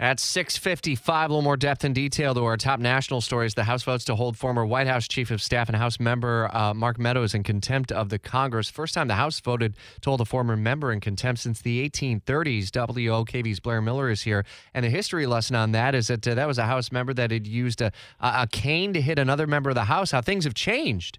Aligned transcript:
At 0.00 0.20
655, 0.20 1.28
a 1.28 1.32
little 1.32 1.42
more 1.42 1.56
depth 1.56 1.82
and 1.82 1.92
detail 1.92 2.32
to 2.32 2.44
our 2.44 2.56
top 2.56 2.78
national 2.78 3.20
stories. 3.20 3.54
The 3.54 3.64
House 3.64 3.82
votes 3.82 4.04
to 4.04 4.14
hold 4.14 4.36
former 4.36 4.64
White 4.64 4.86
House 4.86 5.08
Chief 5.08 5.32
of 5.32 5.42
Staff 5.42 5.68
and 5.68 5.76
House 5.76 5.98
member 5.98 6.48
uh, 6.54 6.72
Mark 6.72 7.00
Meadows 7.00 7.34
in 7.34 7.42
contempt 7.42 7.90
of 7.90 8.08
the 8.08 8.20
Congress. 8.20 8.70
First 8.70 8.94
time 8.94 9.08
the 9.08 9.16
House 9.16 9.40
voted 9.40 9.74
to 10.02 10.10
hold 10.10 10.20
a 10.20 10.24
former 10.24 10.56
member 10.56 10.92
in 10.92 11.00
contempt 11.00 11.40
since 11.40 11.60
the 11.60 11.90
1830s. 11.90 12.66
WOKV's 12.66 13.58
Blair 13.58 13.82
Miller 13.82 14.08
is 14.08 14.22
here. 14.22 14.44
And 14.72 14.84
the 14.84 14.88
history 14.88 15.26
lesson 15.26 15.56
on 15.56 15.72
that 15.72 15.96
is 15.96 16.06
that 16.06 16.28
uh, 16.28 16.34
that 16.36 16.46
was 16.46 16.58
a 16.58 16.66
House 16.66 16.92
member 16.92 17.12
that 17.14 17.32
had 17.32 17.48
used 17.48 17.80
a, 17.80 17.90
a 18.20 18.46
cane 18.46 18.92
to 18.92 19.00
hit 19.00 19.18
another 19.18 19.48
member 19.48 19.70
of 19.70 19.74
the 19.74 19.86
House. 19.86 20.12
How 20.12 20.20
things 20.20 20.44
have 20.44 20.54
changed. 20.54 21.18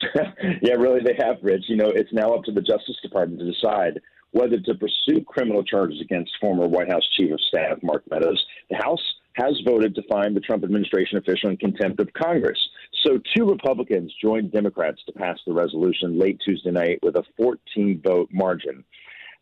yeah, 0.62 0.76
really, 0.78 1.00
they 1.04 1.22
have, 1.22 1.36
Rich. 1.42 1.64
You 1.68 1.76
know, 1.76 1.88
it's 1.88 2.12
now 2.14 2.30
up 2.30 2.44
to 2.44 2.52
the 2.52 2.62
Justice 2.62 2.96
Department 3.02 3.40
to 3.40 3.52
decide 3.52 4.00
whether 4.32 4.58
to 4.58 4.74
pursue 4.74 5.22
criminal 5.26 5.62
charges 5.62 6.00
against 6.00 6.32
former 6.40 6.66
White 6.66 6.90
House 6.90 7.06
Chief 7.16 7.32
of 7.32 7.40
Staff 7.40 7.78
Mark 7.82 8.02
Meadows. 8.10 8.44
The 8.70 8.76
House 8.76 9.02
has 9.34 9.58
voted 9.64 9.94
to 9.94 10.02
find 10.10 10.36
the 10.36 10.40
Trump 10.40 10.64
administration 10.64 11.18
official 11.18 11.50
in 11.50 11.56
contempt 11.56 12.00
of 12.00 12.12
Congress. 12.12 12.58
So, 13.04 13.18
two 13.34 13.48
Republicans 13.48 14.12
joined 14.22 14.52
Democrats 14.52 15.00
to 15.06 15.12
pass 15.12 15.38
the 15.46 15.52
resolution 15.52 16.18
late 16.18 16.40
Tuesday 16.44 16.70
night 16.70 16.98
with 17.02 17.16
a 17.16 17.24
14 17.36 18.02
vote 18.04 18.28
margin. 18.32 18.84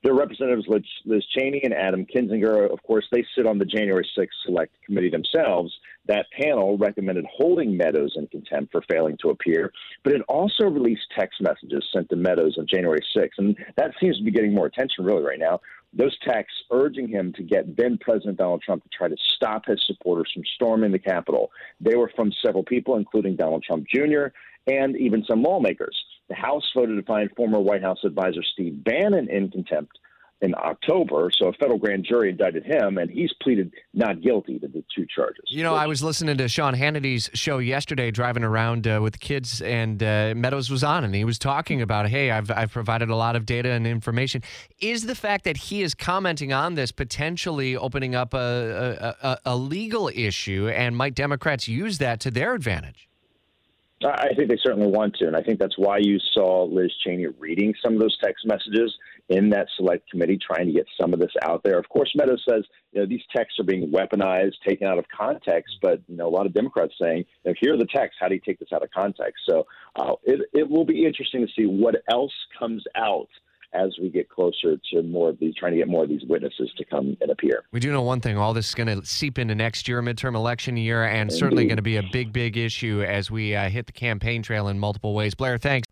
Their 0.02 0.14
representatives, 0.14 0.66
Liz 1.04 1.24
Cheney 1.36 1.60
and 1.62 1.74
Adam 1.74 2.06
Kinzinger, 2.06 2.72
of 2.72 2.82
course, 2.82 3.04
they 3.12 3.24
sit 3.36 3.46
on 3.46 3.58
the 3.58 3.66
January 3.66 4.08
6th 4.16 4.28
Select 4.46 4.72
Committee 4.86 5.10
themselves. 5.10 5.74
That 6.06 6.26
panel 6.38 6.78
recommended 6.78 7.26
holding 7.30 7.76
Meadows 7.76 8.14
in 8.16 8.26
contempt 8.28 8.72
for 8.72 8.82
failing 8.90 9.16
to 9.22 9.30
appear, 9.30 9.72
but 10.02 10.12
it 10.12 10.22
also 10.28 10.64
released 10.64 11.02
text 11.16 11.40
messages 11.40 11.84
sent 11.92 12.08
to 12.10 12.16
Meadows 12.16 12.56
on 12.58 12.66
January 12.66 13.00
6th. 13.16 13.38
And 13.38 13.56
that 13.76 13.92
seems 14.00 14.16
to 14.18 14.24
be 14.24 14.30
getting 14.30 14.54
more 14.54 14.66
attention, 14.66 15.04
really, 15.04 15.22
right 15.22 15.38
now. 15.38 15.60
Those 15.92 16.16
texts 16.26 16.62
urging 16.70 17.08
him 17.08 17.32
to 17.34 17.42
get 17.42 17.76
then 17.76 17.98
President 17.98 18.38
Donald 18.38 18.62
Trump 18.62 18.82
to 18.84 18.88
try 18.96 19.08
to 19.08 19.16
stop 19.36 19.66
his 19.66 19.82
supporters 19.86 20.30
from 20.32 20.44
storming 20.54 20.92
the 20.92 20.98
Capitol. 20.98 21.50
They 21.80 21.96
were 21.96 22.12
from 22.14 22.32
several 22.44 22.62
people, 22.62 22.96
including 22.96 23.36
Donald 23.36 23.64
Trump 23.64 23.86
Jr. 23.92 24.26
and 24.66 24.96
even 24.96 25.24
some 25.24 25.42
lawmakers. 25.42 25.96
The 26.28 26.36
House 26.36 26.70
voted 26.76 26.96
to 26.96 27.02
find 27.04 27.28
former 27.36 27.58
White 27.58 27.82
House 27.82 28.04
advisor 28.04 28.42
Steve 28.52 28.84
Bannon 28.84 29.28
in 29.28 29.50
contempt 29.50 29.98
in 30.42 30.54
October. 30.54 31.30
So 31.34 31.48
a 31.48 31.52
federal 31.52 31.78
grand 31.78 32.04
jury 32.08 32.30
indicted 32.30 32.64
him, 32.64 32.98
and 32.98 33.10
he's 33.10 33.32
pleaded 33.42 33.72
not 33.92 34.22
guilty 34.22 34.58
to 34.58 34.68
the 34.68 34.82
two 34.94 35.06
charges. 35.14 35.44
You 35.48 35.62
know, 35.62 35.74
I 35.74 35.86
was 35.86 36.02
listening 36.02 36.38
to 36.38 36.48
Sean 36.48 36.74
Hannity's 36.74 37.30
show 37.34 37.58
yesterday, 37.58 38.10
driving 38.10 38.44
around 38.44 38.86
uh, 38.86 39.00
with 39.02 39.20
kids, 39.20 39.60
and 39.60 40.02
uh, 40.02 40.34
Meadows 40.36 40.70
was 40.70 40.82
on, 40.82 41.04
and 41.04 41.14
he 41.14 41.24
was 41.24 41.38
talking 41.38 41.82
about, 41.82 42.08
hey, 42.08 42.30
I've, 42.30 42.50
I've 42.50 42.72
provided 42.72 43.10
a 43.10 43.16
lot 43.16 43.36
of 43.36 43.44
data 43.46 43.70
and 43.70 43.86
information. 43.86 44.42
Is 44.80 45.06
the 45.06 45.14
fact 45.14 45.44
that 45.44 45.56
he 45.56 45.82
is 45.82 45.94
commenting 45.94 46.52
on 46.52 46.74
this 46.74 46.90
potentially 46.90 47.76
opening 47.76 48.14
up 48.14 48.34
a, 48.34 49.16
a, 49.22 49.26
a, 49.28 49.38
a 49.44 49.56
legal 49.56 50.08
issue, 50.08 50.68
and 50.68 50.96
might 50.96 51.14
Democrats 51.14 51.68
use 51.68 51.98
that 51.98 52.20
to 52.20 52.30
their 52.30 52.54
advantage? 52.54 53.08
I 54.02 54.34
think 54.34 54.48
they 54.48 54.56
certainly 54.62 54.86
want 54.86 55.14
to, 55.16 55.26
and 55.26 55.36
I 55.36 55.42
think 55.42 55.58
that's 55.58 55.76
why 55.76 55.98
you 55.98 56.18
saw 56.32 56.64
Liz 56.64 56.90
Cheney 57.04 57.26
reading 57.26 57.74
some 57.84 57.94
of 57.94 58.00
those 58.00 58.16
text 58.22 58.46
messages 58.46 58.94
in 59.28 59.50
that 59.50 59.68
select 59.76 60.10
committee, 60.10 60.38
trying 60.38 60.66
to 60.66 60.72
get 60.72 60.86
some 60.98 61.12
of 61.12 61.20
this 61.20 61.32
out 61.42 61.62
there. 61.62 61.78
Of 61.78 61.88
course, 61.90 62.10
Meadows 62.14 62.42
says 62.48 62.64
you 62.92 63.00
know 63.00 63.06
these 63.06 63.20
texts 63.34 63.60
are 63.60 63.64
being 63.64 63.92
weaponized, 63.92 64.54
taken 64.66 64.86
out 64.86 64.98
of 64.98 65.04
context, 65.14 65.76
but 65.82 66.00
you 66.08 66.16
know 66.16 66.28
a 66.28 66.30
lot 66.30 66.46
of 66.46 66.54
Democrats 66.54 66.94
saying, 67.00 67.24
you 67.44 67.50
know, 67.50 67.54
here 67.60 67.74
are 67.74 67.78
the 67.78 67.86
texts. 67.86 68.18
How 68.18 68.28
do 68.28 68.34
you 68.34 68.40
take 68.40 68.58
this 68.58 68.72
out 68.72 68.82
of 68.82 68.90
context? 68.90 69.42
So 69.46 69.66
uh, 69.96 70.14
it 70.24 70.48
it 70.54 70.68
will 70.68 70.86
be 70.86 71.04
interesting 71.04 71.46
to 71.46 71.52
see 71.54 71.66
what 71.66 71.96
else 72.10 72.32
comes 72.58 72.84
out 72.96 73.28
as 73.72 73.96
we 74.00 74.08
get 74.08 74.28
closer 74.28 74.76
to 74.92 75.02
more 75.02 75.30
of 75.30 75.38
these, 75.38 75.54
trying 75.54 75.72
to 75.72 75.78
get 75.78 75.88
more 75.88 76.04
of 76.04 76.08
these 76.08 76.24
witnesses 76.28 76.70
to 76.76 76.84
come 76.84 77.16
and 77.20 77.30
appear. 77.30 77.64
We 77.72 77.80
do 77.80 77.92
know 77.92 78.02
one 78.02 78.20
thing: 78.20 78.36
all 78.36 78.52
this 78.54 78.68
is 78.68 78.74
going 78.74 79.00
to 79.00 79.04
seep 79.06 79.38
into 79.38 79.54
next 79.54 79.88
year, 79.88 80.02
midterm 80.02 80.34
election 80.34 80.76
year, 80.76 81.04
and 81.04 81.30
Indeed. 81.30 81.38
certainly 81.38 81.66
going 81.66 81.76
to 81.76 81.82
be 81.82 81.96
a 81.96 82.04
big, 82.12 82.32
big 82.32 82.56
issue 82.56 83.02
as 83.02 83.30
we 83.30 83.54
uh, 83.54 83.68
hit 83.68 83.86
the 83.86 83.92
campaign 83.92 84.42
trail 84.42 84.68
in 84.68 84.78
multiple 84.78 85.14
ways. 85.14 85.34
Blair, 85.34 85.58
thanks. 85.58 85.86